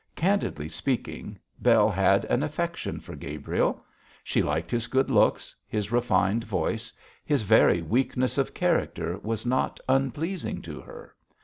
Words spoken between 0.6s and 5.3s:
speaking, Bell had an affection for Gabriel. She liked his good